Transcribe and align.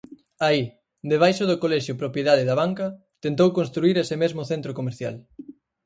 Aí, 0.47 0.61
debaixo 1.11 1.43
do 1.49 1.59
colexio 1.63 1.99
propiedade 2.01 2.45
de 2.45 2.53
Abanca, 2.55 2.87
tentou 3.25 3.49
construír 3.57 3.95
ese 3.97 4.15
mesmo 4.23 4.41
centro 4.51 4.71
comercial. 4.79 5.15